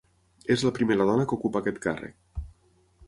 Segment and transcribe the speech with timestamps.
[0.55, 2.45] És la primera dona que ocupa aquest càrrec.